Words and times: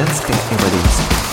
Женская 0.00 0.32
эволюция. 0.32 1.29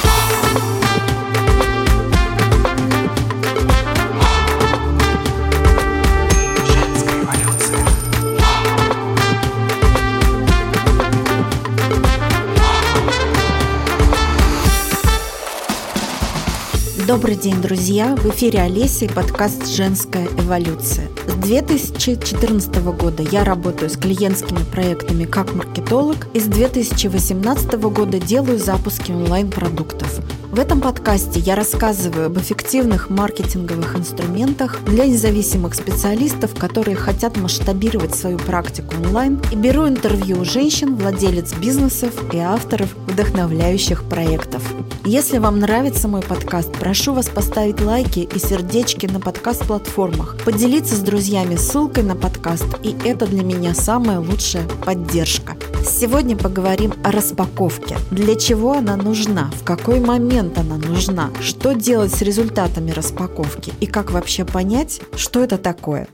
Добрый 17.07 17.37
день, 17.37 17.61
друзья! 17.61 18.17
В 18.17 18.25
эфире 18.31 18.63
Олеся 18.63 19.05
и 19.05 19.07
подкаст 19.07 19.65
«Женская 19.65 20.25
эволюция». 20.39 21.07
С 21.25 21.35
2014 21.35 22.83
года 22.83 23.23
я 23.23 23.45
работаю 23.45 23.89
с 23.89 23.95
клиентскими 23.95 24.59
проектами 24.73 25.23
как 25.23 25.53
маркетолог 25.53 26.27
и 26.33 26.41
с 26.41 26.47
2018 26.47 27.79
года 27.93 28.19
делаю 28.19 28.59
запуски 28.59 29.13
онлайн-продуктов. 29.13 30.19
В 30.57 30.59
этом 30.59 30.81
подкасте 30.81 31.39
я 31.39 31.55
рассказываю 31.55 32.25
об 32.25 32.39
эффективных 32.39 33.11
маркетинговых 33.11 33.95
инструментах 33.95 34.83
для 34.85 35.05
независимых 35.05 35.75
специалистов, 35.75 36.55
которые 36.55 36.97
хотят 36.97 37.37
масштабировать 37.37 38.15
свою 38.15 38.39
практику 38.39 38.95
онлайн, 38.95 39.39
и 39.51 39.55
беру 39.55 39.87
интервью 39.87 40.39
у 40.39 40.45
женщин, 40.45 40.95
владелец 40.95 41.53
бизнесов 41.53 42.11
и 42.33 42.39
авторов 42.39 42.91
вдохновляющих 43.05 44.03
проектов. 44.05 44.63
Если 45.05 45.37
вам 45.37 45.59
нравится 45.59 46.07
мой 46.07 46.23
подкаст, 46.23 46.71
прошу 46.73 47.13
вас 47.13 47.29
поставить 47.29 47.79
лайки 47.79 48.21
и 48.21 48.39
сердечки 48.39 49.05
на 49.05 49.19
подкаст-платформах, 49.19 50.37
поделиться 50.43 50.95
с 50.95 51.01
друзьями 51.01 51.55
ссылкой 51.55 52.01
на 52.01 52.15
подкаст, 52.15 52.65
и 52.81 52.95
это 53.05 53.27
для 53.27 53.43
меня 53.43 53.75
самая 53.75 54.19
лучшая 54.19 54.67
поддержка. 54.83 55.55
Сегодня 55.85 56.37
поговорим 56.37 56.93
о 57.03 57.11
распаковке. 57.11 57.97
Для 58.11 58.35
чего 58.35 58.73
она 58.73 58.95
нужна? 58.95 59.51
В 59.55 59.63
какой 59.63 59.99
момент 59.99 60.57
она 60.57 60.77
нужна? 60.77 61.31
Что 61.41 61.73
делать 61.73 62.13
с 62.13 62.21
результатами 62.21 62.91
распаковки? 62.91 63.73
И 63.79 63.85
как 63.85 64.11
вообще 64.11 64.45
понять, 64.45 65.01
что 65.15 65.43
это 65.43 65.57
такое? 65.57 66.07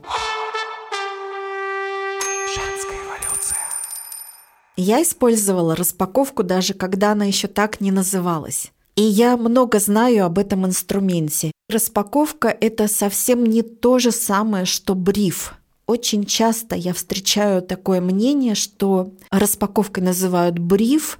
Я 4.76 5.02
использовала 5.02 5.76
распаковку 5.76 6.42
даже 6.42 6.74
когда 6.74 7.12
она 7.12 7.24
еще 7.26 7.46
так 7.46 7.80
не 7.80 7.90
называлась. 7.92 8.72
И 8.96 9.02
я 9.02 9.36
много 9.36 9.80
знаю 9.80 10.24
об 10.24 10.38
этом 10.38 10.66
инструменте. 10.66 11.50
Распаковка– 11.68 12.48
это 12.60 12.86
совсем 12.88 13.44
не 13.44 13.62
то 13.62 13.98
же 13.98 14.12
самое, 14.12 14.64
что 14.66 14.94
бриф. 14.94 15.54
Очень 15.86 16.24
часто 16.24 16.76
я 16.76 16.94
встречаю 16.94 17.60
такое 17.60 18.00
мнение, 18.00 18.54
что 18.54 19.12
распаковкой 19.30 20.02
называют 20.02 20.58
бриф, 20.58 21.18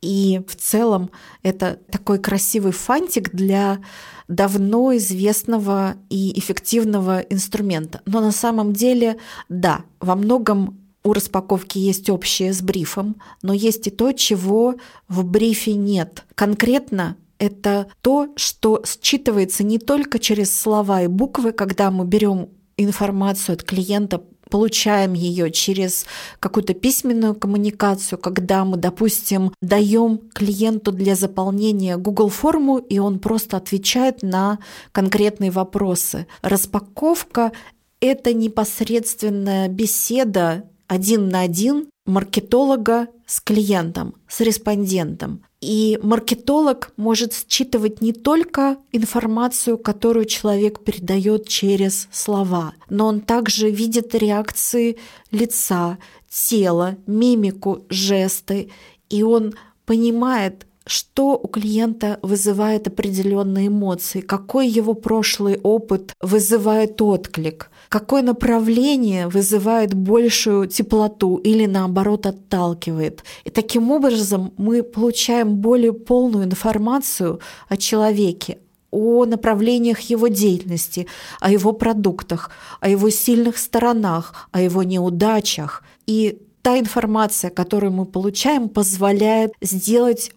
и 0.00 0.42
в 0.46 0.54
целом 0.54 1.10
это 1.42 1.78
такой 1.90 2.18
красивый 2.18 2.72
фантик 2.72 3.30
для 3.32 3.80
давно 4.28 4.94
известного 4.96 5.96
и 6.10 6.38
эффективного 6.38 7.20
инструмента. 7.20 8.02
Но 8.04 8.20
на 8.20 8.30
самом 8.30 8.72
деле, 8.72 9.16
да, 9.48 9.84
во 10.00 10.14
многом 10.14 10.78
у 11.02 11.12
распаковки 11.12 11.78
есть 11.78 12.08
общее 12.08 12.52
с 12.52 12.62
брифом, 12.62 13.16
но 13.42 13.52
есть 13.52 13.86
и 13.86 13.90
то, 13.90 14.12
чего 14.12 14.76
в 15.08 15.24
брифе 15.24 15.74
нет. 15.74 16.24
Конкретно 16.34 17.16
это 17.38 17.88
то, 18.00 18.28
что 18.36 18.82
считывается 18.84 19.64
не 19.64 19.78
только 19.78 20.18
через 20.18 20.58
слова 20.58 21.02
и 21.02 21.08
буквы, 21.08 21.52
когда 21.52 21.90
мы 21.90 22.06
берем 22.06 22.48
информацию 22.76 23.54
от 23.54 23.62
клиента, 23.62 24.22
получаем 24.50 25.14
ее 25.14 25.50
через 25.50 26.06
какую-то 26.38 26.74
письменную 26.74 27.34
коммуникацию, 27.34 28.18
когда 28.18 28.64
мы, 28.64 28.76
допустим, 28.76 29.52
даем 29.60 30.20
клиенту 30.32 30.92
для 30.92 31.16
заполнения 31.16 31.96
Google 31.96 32.28
форму, 32.28 32.78
и 32.78 32.98
он 32.98 33.18
просто 33.18 33.56
отвечает 33.56 34.22
на 34.22 34.58
конкретные 34.92 35.50
вопросы. 35.50 36.26
Распаковка— 36.42 37.52
это 38.00 38.32
непосредственная 38.32 39.68
беседа 39.68 40.68
один 40.86 41.28
на 41.28 41.40
один 41.40 41.88
маркетолога 42.06 43.08
с 43.26 43.40
клиентом, 43.40 44.14
с 44.28 44.40
респондентом. 44.40 45.42
И 45.66 45.98
маркетолог 46.02 46.92
может 46.98 47.32
считывать 47.32 48.02
не 48.02 48.12
только 48.12 48.76
информацию, 48.92 49.78
которую 49.78 50.26
человек 50.26 50.84
передает 50.84 51.48
через 51.48 52.06
слова, 52.12 52.74
но 52.90 53.06
он 53.06 53.22
также 53.22 53.70
видит 53.70 54.14
реакции 54.14 54.98
лица, 55.30 55.96
тела, 56.28 56.98
мимику, 57.06 57.86
жесты, 57.88 58.70
и 59.08 59.22
он 59.22 59.54
понимает, 59.86 60.66
что 60.86 61.38
у 61.42 61.48
клиента 61.48 62.18
вызывает 62.22 62.86
определенные 62.86 63.68
эмоции, 63.68 64.20
какой 64.20 64.68
его 64.68 64.94
прошлый 64.94 65.58
опыт 65.62 66.14
вызывает 66.20 67.00
отклик, 67.00 67.70
какое 67.88 68.22
направление 68.22 69.28
вызывает 69.28 69.94
большую 69.94 70.66
теплоту 70.66 71.36
или 71.36 71.66
наоборот 71.66 72.26
отталкивает. 72.26 73.24
И 73.44 73.50
таким 73.50 73.90
образом 73.90 74.52
мы 74.56 74.82
получаем 74.82 75.56
более 75.56 75.92
полную 75.92 76.44
информацию 76.44 77.40
о 77.68 77.76
человеке, 77.76 78.58
о 78.90 79.24
направлениях 79.24 80.00
его 80.00 80.28
деятельности, 80.28 81.06
о 81.40 81.50
его 81.50 81.72
продуктах, 81.72 82.50
о 82.80 82.88
его 82.88 83.10
сильных 83.10 83.58
сторонах, 83.58 84.48
о 84.52 84.60
его 84.60 84.82
неудачах. 84.82 85.82
И 86.06 86.42
та 86.62 86.78
информация, 86.78 87.50
которую 87.50 87.92
мы 87.92 88.04
получаем, 88.06 88.68
позволяет 88.68 89.52
сделать 89.60 90.32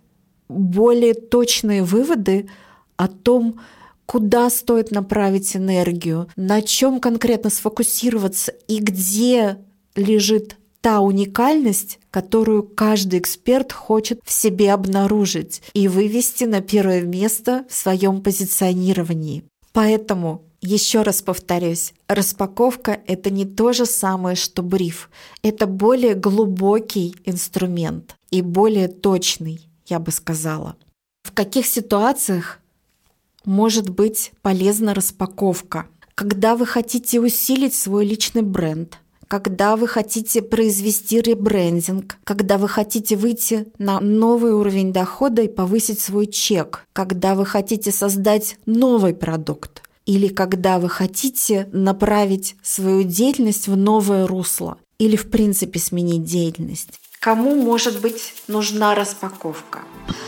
более 0.50 1.14
точные 1.14 1.84
выводы 1.84 2.50
о 2.96 3.08
том, 3.08 3.60
куда 4.06 4.50
стоит 4.50 4.92
направить 4.92 5.56
энергию, 5.56 6.28
на 6.36 6.62
чем 6.62 7.00
конкретно 7.00 7.50
сфокусироваться 7.50 8.54
и 8.68 8.80
где 8.80 9.58
лежит 9.96 10.58
та 10.82 11.02
уникальность, 11.02 12.00
которую 12.12 12.64
каждый 12.64 13.20
эксперт 13.20 13.74
хочет 13.74 14.22
в 14.24 14.32
себе 14.32 14.72
обнаружить 14.72 15.62
и 15.74 15.88
вывести 15.88 16.46
на 16.46 16.62
первое 16.62 17.02
место 17.02 17.66
в 17.70 17.74
своем 17.74 18.22
позиционировании. 18.22 19.44
Поэтому 19.74 20.44
еще 20.62 21.02
раз 21.02 21.22
повторюсь, 21.22 21.94
распаковка— 22.08 23.00
это 23.08 23.30
не 23.30 23.46
то 23.46 23.74
же 23.74 23.86
самое, 23.86 24.36
что 24.36 24.64
бриф. 24.64 25.10
Это 25.44 25.68
более 25.68 26.16
глубокий 26.16 27.16
инструмент 27.26 28.16
и 28.32 28.42
более 28.42 28.88
точный 28.88 29.67
я 29.88 30.00
бы 30.00 30.12
сказала. 30.12 30.76
В 31.24 31.32
каких 31.34 31.66
ситуациях 31.66 32.60
может 33.46 33.90
быть 33.90 34.32
полезна 34.42 34.94
распаковка? 34.94 35.88
Когда 36.16 36.56
вы 36.56 36.66
хотите 36.66 37.20
усилить 37.20 37.76
свой 37.76 38.06
личный 38.06 38.42
бренд, 38.42 38.98
когда 39.28 39.76
вы 39.76 39.88
хотите 39.88 40.42
произвести 40.42 41.22
ребрендинг, 41.22 42.18
когда 42.24 42.58
вы 42.58 42.68
хотите 42.68 43.16
выйти 43.16 43.68
на 43.78 44.00
новый 44.00 44.54
уровень 44.54 44.94
дохода 44.94 45.42
и 45.42 45.48
повысить 45.48 46.00
свой 46.00 46.28
чек, 46.28 46.86
когда 46.94 47.36
вы 47.36 47.46
хотите 47.46 47.92
создать 47.92 48.58
новый 48.66 49.14
продукт, 49.14 49.84
или 50.06 50.30
когда 50.30 50.80
вы 50.80 50.90
хотите 50.90 51.68
направить 51.74 52.56
свою 52.64 53.04
деятельность 53.04 53.68
в 53.68 53.76
новое 53.76 54.26
русло, 54.26 54.78
или 54.98 55.16
в 55.16 55.30
принципе 55.30 55.80
сменить 55.80 56.24
деятельность. 56.24 57.00
Кому 57.28 57.56
может 57.56 58.00
быть 58.00 58.34
нужна 58.48 58.96
распаковка? 58.96 59.80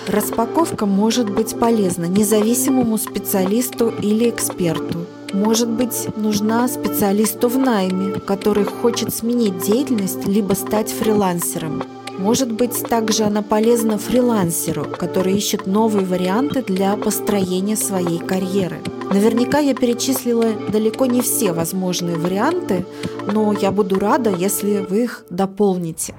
Распаковка 0.05 0.85
может 0.85 1.29
быть 1.29 1.57
полезна 1.57 2.03
независимому 2.03 2.97
специалисту 2.97 3.87
или 4.01 4.29
эксперту. 4.29 5.05
Может 5.31 5.69
быть 5.69 6.09
нужна 6.17 6.67
специалисту 6.67 7.47
в 7.47 7.57
найме, 7.57 8.19
который 8.19 8.65
хочет 8.65 9.15
сменить 9.15 9.59
деятельность 9.59 10.27
либо 10.27 10.55
стать 10.55 10.91
фрилансером. 10.91 11.83
Может 12.17 12.51
быть, 12.51 12.83
также 12.83 13.23
она 13.23 13.44
полезна 13.44 13.97
фрилансеру, 13.97 14.83
который 14.83 15.38
ищет 15.38 15.68
новые 15.68 16.06
варианты 16.06 16.63
для 16.63 16.97
построения 16.97 17.77
своей 17.77 18.19
карьеры. 18.19 18.81
Наверняка 19.09 19.59
я 19.59 19.74
перечислила 19.74 20.51
далеко 20.68 21.06
не 21.06 21.21
все 21.21 21.53
возможные 21.53 22.18
варианты, 22.18 22.85
но 23.25 23.53
я 23.53 23.71
буду 23.71 23.97
рада, 24.00 24.35
если 24.35 24.85
вы 24.89 25.03
их 25.03 25.24
дополните. 25.29 26.13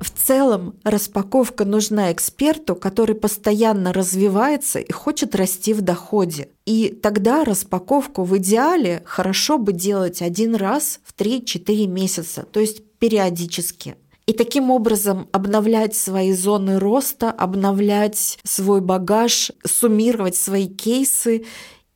В 0.00 0.10
целом 0.10 0.76
распаковка 0.84 1.64
нужна 1.64 2.12
эксперту, 2.12 2.76
который 2.76 3.16
постоянно 3.16 3.92
развивается 3.92 4.78
и 4.78 4.92
хочет 4.92 5.34
расти 5.34 5.74
в 5.74 5.82
доходе. 5.82 6.50
И 6.66 6.90
тогда 6.90 7.44
распаковку 7.44 8.22
в 8.22 8.36
идеале 8.38 9.02
хорошо 9.04 9.58
бы 9.58 9.72
делать 9.72 10.22
один 10.22 10.54
раз 10.54 11.00
в 11.04 11.18
3-4 11.18 11.86
месяца, 11.86 12.46
то 12.50 12.60
есть 12.60 12.82
периодически. 12.98 13.96
И 14.26 14.32
таким 14.34 14.70
образом 14.70 15.26
обновлять 15.32 15.96
свои 15.96 16.32
зоны 16.32 16.78
роста, 16.78 17.30
обновлять 17.30 18.38
свой 18.44 18.80
багаж, 18.80 19.50
суммировать 19.66 20.36
свои 20.36 20.68
кейсы 20.68 21.46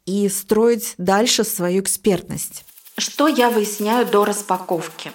и 0.07 0.29
строить 0.29 0.95
дальше 0.97 1.45
свою 1.45 1.83
экспертность. 1.83 2.65
Что 2.97 3.29
я 3.29 3.51
выясняю 3.51 4.07
до 4.07 4.25
распаковки? 4.25 5.13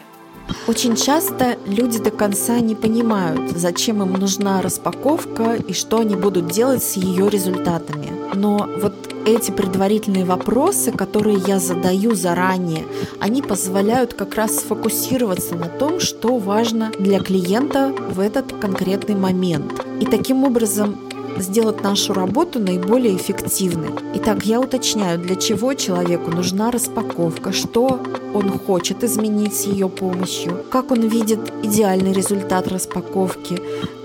Очень 0.67 0.95
часто 0.95 1.57
люди 1.65 1.99
до 1.99 2.11
конца 2.11 2.59
не 2.59 2.75
понимают, 2.75 3.57
зачем 3.57 4.01
им 4.01 4.13
нужна 4.13 4.61
распаковка 4.61 5.55
и 5.55 5.73
что 5.73 5.99
они 5.99 6.15
будут 6.15 6.47
делать 6.47 6.83
с 6.83 6.97
ее 6.97 7.29
результатами. 7.29 8.11
Но 8.33 8.69
вот 8.81 8.94
эти 9.25 9.51
предварительные 9.51 10.23
вопросы, 10.23 10.91
которые 10.91 11.38
я 11.45 11.59
задаю 11.59 12.15
заранее, 12.15 12.85
они 13.19 13.41
позволяют 13.41 14.13
как 14.13 14.35
раз 14.35 14.57
сфокусироваться 14.59 15.55
на 15.55 15.67
том, 15.67 15.99
что 15.99 16.38
важно 16.38 16.91
для 16.97 17.19
клиента 17.19 17.93
в 18.09 18.19
этот 18.19 18.53
конкретный 18.53 19.15
момент. 19.15 19.85
И 20.00 20.05
таким 20.05 20.43
образом 20.43 20.97
сделать 21.39 21.84
нашу 21.84 22.13
работу 22.13 22.60
наиболее 22.60 23.16
эффективной. 23.16 23.89
Итак, 24.16 24.45
я 24.45 24.60
уточняю, 24.60 25.19
для 25.19 25.36
чего 25.36 25.74
человеку 25.74 26.31
нужна 26.31 26.72
распаковка, 26.72 27.51
что 27.51 28.00
он 28.34 28.57
хочет 28.60 29.04
изменить 29.04 29.56
с 29.56 29.66
ее 29.66 29.89
помощью, 29.89 30.63
как 30.69 30.92
он 30.92 31.07
видит 31.07 31.39
идеальный 31.63 32.13
результат 32.13 32.68
распаковки, 32.68 33.60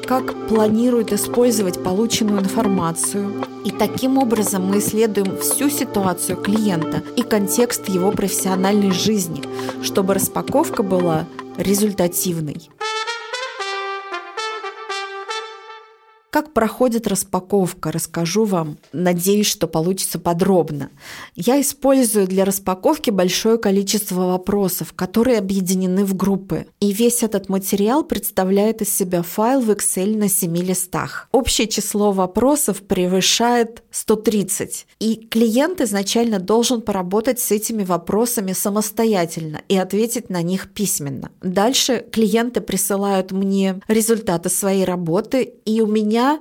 как 0.07 0.49
планирует 0.49 1.13
использовать 1.13 1.83
полученную 1.83 2.41
информацию. 2.41 3.33
И 3.65 3.71
таким 3.71 4.19
образом 4.19 4.65
мы 4.65 4.79
исследуем 4.79 5.37
всю 5.39 5.71
ситуацию 5.71 6.37
клиента 6.37 7.03
и 7.17 7.23
контекст 7.23 7.89
его 7.89 8.11
профессиональной 8.11 8.91
жизни, 8.91 9.43
чтобы 9.83 10.15
распаковка 10.15 10.83
была 10.83 11.27
результативной. 11.57 12.69
Как 16.33 16.55
проходит 16.55 17.07
распаковка, 17.09 17.93
расскажу 17.93 18.47
вам. 18.47 18.79
Надеюсь, 18.95 19.49
что 19.49 19.67
получится 19.67 20.19
подробно. 20.19 20.89
Я 21.37 21.61
использую 21.61 22.27
для 22.27 22.47
распаковки 22.47 23.11
большое 23.11 23.59
количество 23.59 24.29
вопросов, 24.29 24.95
которые 24.95 25.37
объединены 25.37 26.07
в 26.07 26.17
группы. 26.17 26.69
И 26.81 26.91
весь 26.91 27.23
этот 27.23 27.51
материал 27.51 28.03
представляет 28.03 28.81
из 28.81 28.89
себя 28.97 29.23
файл 29.23 29.61
в 29.61 29.69
Excel 29.73 30.17
на 30.17 30.31
7 30.31 30.57
листах. 30.57 31.29
Общее 31.33 31.69
число 31.69 32.13
вопросов 32.13 32.81
превышает 32.81 33.83
130. 33.91 34.87
И 35.01 35.17
клиент 35.31 35.83
изначально 35.83 36.39
должен 36.39 36.81
поработать 36.81 37.41
с 37.41 37.51
этими 37.51 37.85
вопросами 37.85 38.55
самостоятельно 38.55 39.61
и 39.69 39.77
ответить 39.77 40.31
на 40.31 40.41
них 40.41 40.73
письменно. 40.73 41.31
Дальше 41.43 42.07
клиенты 42.11 42.63
присылают 42.63 43.33
мне 43.33 43.83
результаты 43.87 44.49
своей 44.49 44.87
работы, 44.87 45.53
и 45.67 45.83
у 45.83 45.87
меня 45.87 46.22
меня 46.23 46.41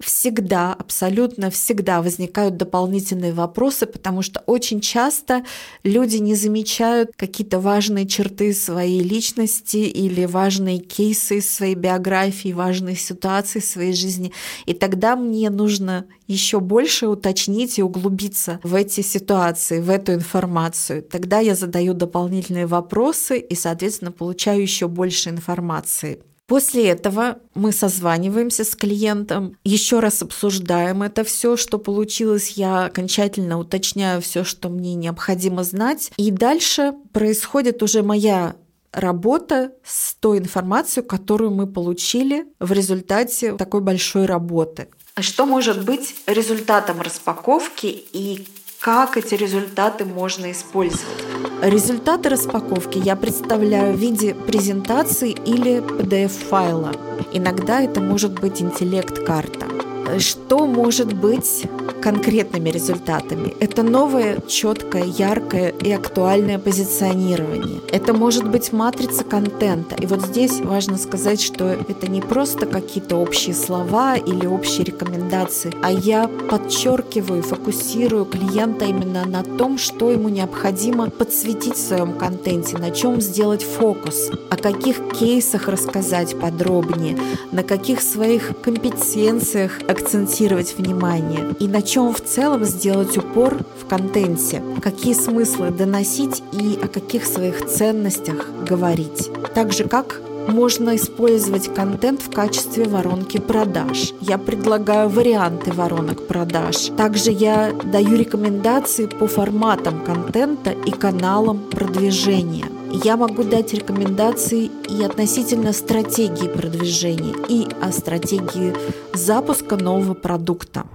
всегда, 0.00 0.72
абсолютно 0.72 1.48
всегда 1.48 2.02
возникают 2.02 2.56
дополнительные 2.56 3.32
вопросы, 3.32 3.86
потому 3.86 4.22
что 4.22 4.42
очень 4.46 4.80
часто 4.80 5.44
люди 5.84 6.16
не 6.16 6.34
замечают 6.34 7.12
какие-то 7.16 7.60
важные 7.60 8.08
черты 8.08 8.52
своей 8.52 9.00
личности 9.00 9.76
или 9.76 10.24
важные 10.24 10.78
кейсы 10.78 11.40
своей 11.40 11.76
биографии, 11.76 12.52
важные 12.52 12.96
ситуации 12.96 13.60
в 13.60 13.64
своей 13.64 13.92
жизни. 13.92 14.32
И 14.66 14.74
тогда 14.74 15.14
мне 15.14 15.50
нужно 15.50 16.06
еще 16.26 16.58
больше 16.58 17.06
уточнить 17.06 17.78
и 17.78 17.82
углубиться 17.82 18.58
в 18.64 18.74
эти 18.74 19.02
ситуации, 19.02 19.80
в 19.80 19.88
эту 19.88 20.14
информацию. 20.14 21.04
Тогда 21.04 21.38
я 21.38 21.54
задаю 21.54 21.94
дополнительные 21.94 22.66
вопросы 22.66 23.38
и, 23.38 23.54
соответственно, 23.54 24.10
получаю 24.10 24.62
еще 24.62 24.88
больше 24.88 25.30
информации. 25.30 26.18
После 26.52 26.88
этого 26.88 27.38
мы 27.54 27.72
созваниваемся 27.72 28.64
с 28.64 28.76
клиентом, 28.76 29.56
еще 29.64 30.00
раз 30.00 30.20
обсуждаем 30.20 31.02
это 31.02 31.24
все, 31.24 31.56
что 31.56 31.78
получилось. 31.78 32.50
Я 32.58 32.84
окончательно 32.84 33.58
уточняю 33.58 34.20
все, 34.20 34.44
что 34.44 34.68
мне 34.68 34.92
необходимо 34.92 35.64
знать. 35.64 36.12
И 36.18 36.30
дальше 36.30 36.92
происходит 37.14 37.82
уже 37.82 38.02
моя 38.02 38.54
работа 38.92 39.72
с 39.82 40.14
той 40.16 40.40
информацией, 40.40 41.06
которую 41.06 41.52
мы 41.52 41.66
получили 41.66 42.44
в 42.60 42.70
результате 42.72 43.56
такой 43.56 43.80
большой 43.80 44.26
работы. 44.26 44.88
Что 45.18 45.46
может 45.46 45.86
быть 45.86 46.16
результатом 46.26 47.00
распаковки 47.00 47.86
и 47.86 48.46
как 48.82 49.16
эти 49.16 49.36
результаты 49.36 50.04
можно 50.04 50.50
использовать. 50.50 51.24
Результаты 51.62 52.28
распаковки 52.28 52.98
я 52.98 53.14
представляю 53.14 53.94
в 53.94 53.96
виде 53.96 54.34
презентации 54.34 55.30
или 55.30 55.78
PDF-файла. 55.78 56.92
Иногда 57.32 57.80
это 57.80 58.00
может 58.00 58.40
быть 58.40 58.60
интеллект-карта. 58.60 59.81
Что 60.18 60.66
может 60.66 61.12
быть 61.12 61.64
конкретными 62.02 62.70
результатами? 62.70 63.54
Это 63.60 63.82
новое, 63.82 64.40
четкое, 64.46 65.04
яркое 65.04 65.70
и 65.70 65.90
актуальное 65.90 66.58
позиционирование. 66.58 67.80
Это 67.90 68.12
может 68.12 68.48
быть 68.48 68.72
матрица 68.72 69.24
контента. 69.24 69.94
И 69.96 70.06
вот 70.06 70.22
здесь 70.22 70.60
важно 70.60 70.98
сказать, 70.98 71.40
что 71.40 71.64
это 71.68 72.10
не 72.10 72.20
просто 72.20 72.66
какие-то 72.66 73.16
общие 73.16 73.54
слова 73.54 74.16
или 74.16 74.46
общие 74.46 74.84
рекомендации, 74.84 75.72
а 75.82 75.90
я 75.90 76.28
подчеркиваю, 76.28 77.42
фокусирую 77.42 78.24
клиента 78.24 78.84
именно 78.84 79.24
на 79.24 79.42
том, 79.42 79.78
что 79.78 80.10
ему 80.10 80.28
необходимо 80.28 81.10
подсветить 81.10 81.74
в 81.76 81.86
своем 81.86 82.14
контенте, 82.14 82.76
на 82.78 82.90
чем 82.90 83.20
сделать 83.20 83.62
фокус, 83.62 84.30
о 84.50 84.56
каких 84.56 84.96
кейсах 85.18 85.68
рассказать 85.68 86.38
подробнее, 86.38 87.18
на 87.52 87.62
каких 87.62 88.00
своих 88.02 88.52
компетенциях 88.62 89.80
акцентировать 90.02 90.76
внимание 90.76 91.54
и 91.60 91.68
на 91.68 91.80
чем 91.80 92.12
в 92.12 92.20
целом 92.20 92.64
сделать 92.64 93.16
упор 93.16 93.58
в 93.80 93.86
контенте, 93.86 94.62
какие 94.80 95.14
смыслы 95.14 95.70
доносить 95.70 96.42
и 96.52 96.78
о 96.82 96.88
каких 96.88 97.24
своих 97.24 97.66
ценностях 97.66 98.48
говорить. 98.68 99.30
Так 99.54 99.72
же, 99.72 99.84
как 99.84 100.20
можно 100.48 100.96
использовать 100.96 101.72
контент 101.72 102.20
в 102.20 102.30
качестве 102.30 102.84
воронки 102.84 103.38
продаж. 103.38 104.12
Я 104.20 104.38
предлагаю 104.38 105.08
варианты 105.08 105.72
воронок 105.72 106.26
продаж. 106.26 106.90
Также 106.96 107.30
я 107.30 107.72
даю 107.84 108.16
рекомендации 108.16 109.06
по 109.06 109.28
форматам 109.28 110.04
контента 110.04 110.70
и 110.70 110.90
каналам 110.90 111.60
продвижения. 111.70 112.66
Я 113.04 113.16
могу 113.16 113.42
дать 113.42 113.72
рекомендации 113.72 114.70
и 114.88 115.02
относительно 115.02 115.72
стратегии 115.72 116.46
продвижения, 116.46 117.34
и 117.48 117.66
о 117.80 117.90
стратегии 117.90 118.74
запуска 119.14 119.76
нового 119.76 120.14
продукта. 120.14 120.86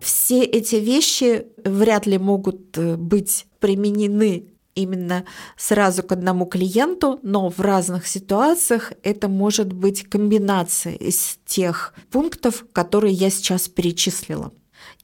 Все 0.00 0.42
эти 0.42 0.76
вещи 0.76 1.46
вряд 1.64 2.06
ли 2.06 2.18
могут 2.18 2.76
э, 2.78 2.96
быть 2.96 3.46
применены 3.58 4.46
именно 4.74 5.24
сразу 5.56 6.02
к 6.02 6.12
одному 6.12 6.46
клиенту, 6.46 7.18
но 7.22 7.50
в 7.50 7.60
разных 7.60 8.06
ситуациях 8.06 8.92
это 9.02 9.28
может 9.28 9.72
быть 9.72 10.08
комбинация 10.08 10.94
из 10.94 11.38
тех 11.44 11.94
пунктов, 12.10 12.64
которые 12.72 13.12
я 13.12 13.30
сейчас 13.30 13.68
перечислила. 13.68 14.52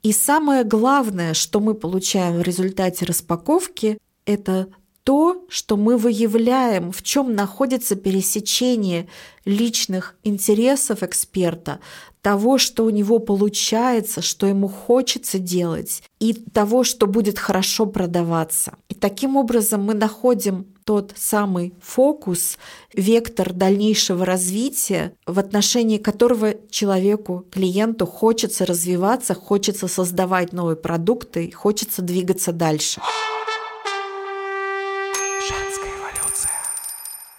И 0.02 0.12
самое 0.12 0.64
главное, 0.64 1.35
что 1.35 1.61
мы 1.61 1.75
получаем 1.75 2.38
в 2.38 2.42
результате 2.42 3.04
распаковки, 3.04 3.99
это 4.25 4.68
то, 5.06 5.44
что 5.48 5.76
мы 5.76 5.98
выявляем, 5.98 6.90
в 6.90 7.00
чем 7.04 7.36
находится 7.36 7.94
пересечение 7.94 9.06
личных 9.44 10.16
интересов 10.25 11.04
эксперта, 11.04 11.78
того, 12.22 12.58
что 12.58 12.84
у 12.84 12.90
него 12.90 13.20
получается, 13.20 14.20
что 14.20 14.48
ему 14.48 14.66
хочется 14.66 15.38
делать, 15.38 16.02
и 16.18 16.32
того, 16.34 16.82
что 16.82 17.06
будет 17.06 17.38
хорошо 17.38 17.86
продаваться. 17.86 18.75
И 18.88 18.94
таким 18.94 19.36
образом 19.36 19.84
мы 19.84 19.94
находим 19.94 20.66
тот 20.82 21.12
самый 21.14 21.72
фокус, 21.80 22.58
вектор 22.92 23.52
дальнейшего 23.52 24.26
развития, 24.26 25.12
в 25.25 25.38
отношении 25.38 25.98
которого 25.98 26.54
человеку, 26.68 27.44
клиенту 27.52 28.06
хочется 28.06 28.66
развиваться, 28.66 29.34
хочется 29.34 29.86
создавать 29.86 30.52
новые 30.52 30.75
продукты, 30.75 31.52
хочется 31.52 32.02
двигаться 32.02 32.50
дальше. 32.50 33.00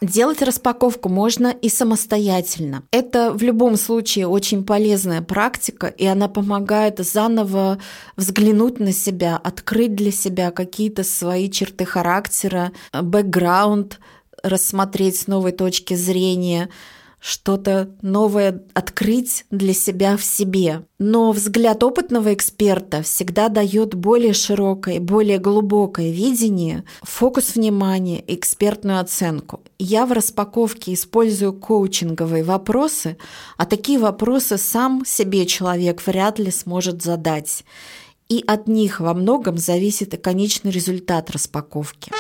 Делать 0.02 0.44
распаковку 0.44 1.10
можно 1.10 1.48
и 1.48 1.70
самостоятельно. 1.70 2.84
Это 2.92 3.32
в 3.32 3.42
любом 3.42 3.78
случае 3.78 4.28
очень 4.28 4.64
полезная 4.64 5.24
практика, 5.24 5.88
и 5.88 6.06
она 6.06 6.28
помогает 6.28 7.00
заново 7.00 7.80
взглянуть 8.16 8.80
на 8.80 8.92
себя, 8.92 9.38
открыть 9.44 9.96
для 9.96 10.12
себя 10.12 10.52
какие-то 10.52 11.04
свои 11.04 11.50
черты 11.50 11.86
характера, 11.86 12.74
бэкграунд, 12.94 14.00
рассмотреть 14.44 15.20
с 15.20 15.28
новой 15.28 15.52
точки 15.52 15.96
зрения– 15.96 16.70
что-то 17.20 17.90
новое 18.02 18.64
открыть 18.74 19.46
для 19.50 19.74
себя 19.74 20.18
в 20.18 20.24
себе. 20.24 20.84
Но 21.00 21.32
взгляд 21.32 21.84
опытного 21.84 22.34
эксперта 22.34 23.02
всегда 23.02 23.50
дает 23.50 23.96
более 23.96 24.34
широкое, 24.34 25.00
более 25.00 25.38
глубокое 25.40 26.12
видение, 26.12 26.84
фокус 27.02 27.56
внимания, 27.56 28.24
экспертную 28.28 29.00
оценку. 29.00 29.62
Я 29.80 30.06
в 30.06 30.12
распаковке 30.12 30.94
использую 30.94 31.54
коучинговые 31.54 32.44
вопросы, 32.44 33.18
а 33.58 33.66
такие 33.66 34.00
вопросы 34.00 34.58
сам 34.58 35.04
себе 35.06 35.46
человек 35.46 36.06
вряд 36.06 36.40
ли 36.40 36.52
сможет 36.52 37.02
задать. 37.02 37.64
И 38.30 38.44
от 38.46 38.68
них 38.68 39.00
во 39.00 39.14
многом 39.14 39.58
зависит 39.58 40.14
и 40.14 40.18
конечный 40.18 40.72
результат 40.72 41.32
распаковки. 41.32 42.12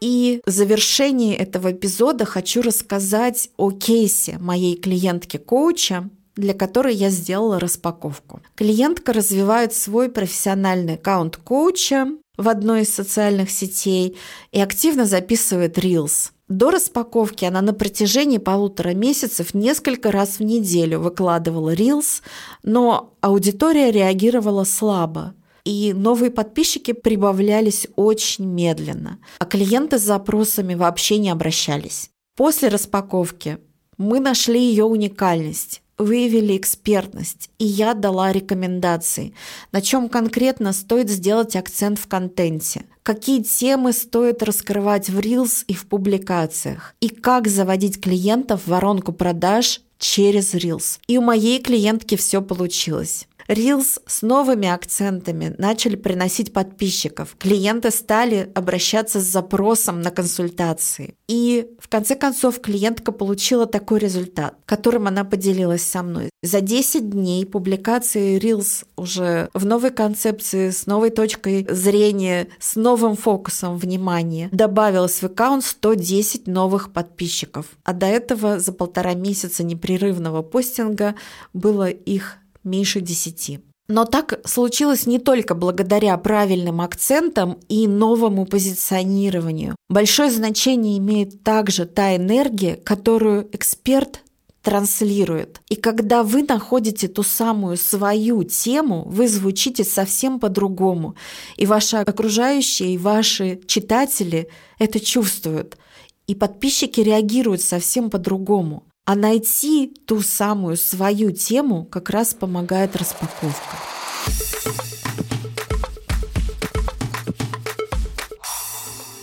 И 0.00 0.40
в 0.46 0.50
завершении 0.50 1.34
этого 1.34 1.72
эпизода 1.72 2.24
хочу 2.24 2.62
рассказать 2.62 3.50
о 3.56 3.70
кейсе 3.72 4.38
моей 4.38 4.76
клиентки-коуча, 4.76 6.08
для 6.36 6.54
которой 6.54 6.94
я 6.94 7.10
сделала 7.10 7.58
распаковку. 7.58 8.40
Клиентка 8.54 9.12
развивает 9.12 9.74
свой 9.74 10.08
профессиональный 10.08 10.94
аккаунт 10.94 11.36
коуча 11.36 12.06
в 12.36 12.48
одной 12.48 12.82
из 12.82 12.94
социальных 12.94 13.50
сетей 13.50 14.16
и 14.52 14.60
активно 14.60 15.04
записывает 15.04 15.78
Reels. 15.78 16.30
До 16.48 16.70
распаковки 16.70 17.44
она 17.44 17.60
на 17.60 17.74
протяжении 17.74 18.38
полутора 18.38 18.94
месяцев 18.94 19.52
несколько 19.52 20.12
раз 20.12 20.38
в 20.38 20.44
неделю 20.44 21.00
выкладывала 21.00 21.74
Reels, 21.74 22.22
но 22.62 23.14
аудитория 23.20 23.90
реагировала 23.90 24.62
слабо 24.64 25.34
и 25.68 25.92
новые 25.92 26.30
подписчики 26.30 26.92
прибавлялись 26.92 27.86
очень 27.94 28.46
медленно, 28.46 29.18
а 29.38 29.44
клиенты 29.44 29.98
с 29.98 30.02
запросами 30.02 30.74
вообще 30.74 31.18
не 31.18 31.28
обращались. 31.28 32.08
После 32.36 32.68
распаковки 32.68 33.58
мы 33.98 34.18
нашли 34.18 34.60
ее 34.60 34.84
уникальность 34.84 35.82
выявили 35.98 36.56
экспертность, 36.56 37.50
и 37.58 37.64
я 37.64 37.92
дала 37.92 38.32
рекомендации, 38.32 39.34
на 39.72 39.82
чем 39.82 40.08
конкретно 40.08 40.72
стоит 40.72 41.10
сделать 41.10 41.56
акцент 41.56 41.98
в 41.98 42.06
контенте, 42.06 42.84
какие 43.02 43.42
темы 43.42 43.92
стоит 43.92 44.44
раскрывать 44.44 45.10
в 45.10 45.18
Reels 45.18 45.64
и 45.66 45.74
в 45.74 45.86
публикациях, 45.86 46.94
и 47.00 47.08
как 47.08 47.48
заводить 47.48 48.00
клиентов 48.00 48.62
в 48.62 48.68
воронку 48.68 49.12
продаж 49.12 49.80
через 49.98 50.54
Reels. 50.54 51.00
И 51.08 51.18
у 51.18 51.20
моей 51.20 51.60
клиентки 51.60 52.16
все 52.16 52.40
получилось. 52.40 53.26
Reels 53.48 54.00
с 54.06 54.20
новыми 54.20 54.68
акцентами 54.68 55.54
начали 55.56 55.96
приносить 55.96 56.52
подписчиков. 56.52 57.34
Клиенты 57.38 57.90
стали 57.90 58.50
обращаться 58.54 59.20
с 59.20 59.24
запросом 59.24 60.02
на 60.02 60.10
консультации. 60.10 61.14
И 61.28 61.70
в 61.80 61.88
конце 61.88 62.14
концов 62.14 62.60
клиентка 62.60 63.10
получила 63.10 63.64
такой 63.64 64.00
результат, 64.00 64.54
которым 64.66 65.06
она 65.06 65.24
поделилась 65.24 65.82
со 65.82 66.02
мной. 66.02 66.30
За 66.42 66.60
10 66.60 67.10
дней 67.10 67.46
публикации 67.46 68.38
Reels 68.38 68.84
уже 68.96 69.48
в 69.54 69.64
новой 69.64 69.90
концепции, 69.90 70.70
с 70.70 70.86
новой 70.86 71.10
точкой 71.10 71.66
зрения, 71.70 72.48
с 72.60 72.76
новым 72.76 73.16
фокусом 73.16 73.78
внимания 73.78 74.50
добавилось 74.52 75.22
в 75.22 75.24
аккаунт 75.24 75.64
110 75.64 76.46
новых 76.46 76.92
подписчиков. 76.92 77.66
А 77.84 77.94
до 77.94 78.06
этого 78.06 78.58
за 78.60 78.72
полтора 78.72 79.14
месяца 79.14 79.64
непрерывного 79.64 80.42
постинга 80.42 81.14
было 81.54 81.88
их 81.88 82.36
меньше 82.68 83.00
десяти. 83.00 83.60
Но 83.88 84.04
так 84.04 84.40
случилось 84.44 85.06
не 85.06 85.18
только 85.18 85.54
благодаря 85.54 86.16
правильным 86.18 86.82
акцентам 86.82 87.58
и 87.70 87.86
новому 87.86 88.44
позиционированию. 88.44 89.76
Большое 89.88 90.30
значение 90.30 90.98
имеет 90.98 91.42
также 91.42 91.86
та 91.86 92.14
энергия, 92.14 92.76
которую 92.76 93.48
эксперт 93.52 94.20
транслирует. 94.62 95.62
И 95.70 95.76
когда 95.76 96.22
вы 96.22 96.42
находите 96.42 97.08
ту 97.08 97.22
самую 97.22 97.78
свою 97.78 98.42
тему, 98.42 99.04
вы 99.06 99.26
звучите 99.26 99.84
совсем 99.84 100.38
по-другому. 100.38 101.14
И 101.56 101.64
ваши 101.64 101.96
окружающие, 101.96 102.92
и 102.92 102.98
ваши 102.98 103.60
читатели 103.66 104.48
это 104.78 105.00
чувствуют. 105.00 105.78
И 106.26 106.34
подписчики 106.34 107.00
реагируют 107.00 107.62
совсем 107.62 108.10
по-другому. 108.10 108.82
А 109.08 109.14
найти 109.14 109.90
ту 110.04 110.20
самую 110.20 110.76
свою 110.76 111.30
тему 111.30 111.86
как 111.86 112.10
раз 112.10 112.34
помогает 112.34 112.94
распаковка. 112.94 113.76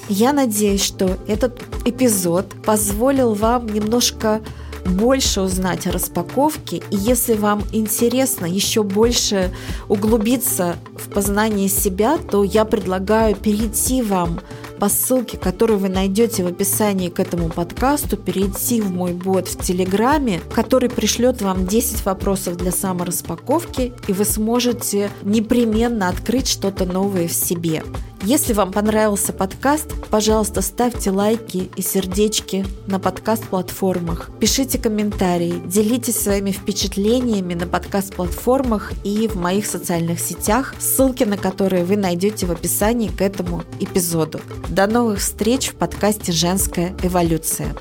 Я 0.09 0.33
надеюсь, 0.33 0.83
что 0.83 1.19
этот 1.27 1.61
эпизод 1.85 2.63
позволил 2.63 3.35
вам 3.35 3.67
немножко 3.67 4.41
больше 4.87 5.41
узнать 5.41 5.85
о 5.85 5.91
распаковке. 5.91 6.77
И 6.77 6.95
если 6.95 7.35
вам 7.35 7.61
интересно 7.71 8.47
еще 8.47 8.81
больше 8.81 9.53
углубиться 9.87 10.77
в 10.97 11.11
познание 11.11 11.69
себя, 11.69 12.17
то 12.17 12.43
я 12.43 12.65
предлагаю 12.65 13.35
перейти 13.35 14.01
вам 14.01 14.39
по 14.79 14.89
ссылке, 14.89 15.37
которую 15.37 15.79
вы 15.79 15.89
найдете 15.89 16.43
в 16.43 16.47
описании 16.47 17.09
к 17.09 17.19
этому 17.19 17.49
подкасту, 17.49 18.17
перейти 18.17 18.81
в 18.81 18.91
мой 18.91 19.13
бот 19.13 19.47
в 19.47 19.61
Телеграме, 19.61 20.41
который 20.53 20.89
пришлет 20.89 21.41
вам 21.41 21.65
10 21.65 22.05
вопросов 22.05 22.57
для 22.57 22.71
самораспаковки, 22.71 23.93
и 24.07 24.13
вы 24.13 24.25
сможете 24.25 25.09
непременно 25.23 26.09
открыть 26.09 26.47
что-то 26.47 26.85
новое 26.85 27.27
в 27.27 27.33
себе. 27.33 27.83
Если 28.23 28.53
вам 28.53 28.71
понравился 28.71 29.33
подкаст, 29.33 29.93
пожалуйста, 30.09 30.61
ставьте 30.61 31.11
лайки 31.11 31.69
и 31.75 31.81
сердечки 31.81 32.65
на 32.87 32.99
подкаст-платформах, 32.99 34.31
пишите 34.39 34.79
комментарии, 34.79 35.61
делитесь 35.65 36.19
своими 36.19 36.51
впечатлениями 36.51 37.53
на 37.53 37.67
подкаст-платформах 37.67 38.93
и 39.03 39.27
в 39.27 39.35
моих 39.35 39.65
социальных 39.65 40.19
сетях, 40.19 40.73
ссылки 40.79 41.23
на 41.23 41.37
которые 41.37 41.83
вы 41.83 41.97
найдете 41.97 42.45
в 42.45 42.51
описании 42.51 43.09
к 43.09 43.21
этому 43.21 43.63
эпизоду. 43.79 44.39
До 44.69 44.87
новых 44.87 45.19
встреч 45.19 45.69
в 45.69 45.75
подкасте 45.75 46.31
«Женская 46.31 46.95
эволюция». 47.03 47.75